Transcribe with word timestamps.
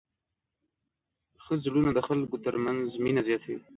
ښه 1.43 1.53
زړونه 1.63 1.89
د 1.93 1.99
خلکو 2.07 2.35
تر 2.45 2.55
منځ 2.65 2.85
مینه 3.03 3.21
زیاتوي. 3.27 3.57